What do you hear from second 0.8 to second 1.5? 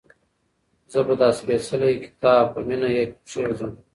زه به دا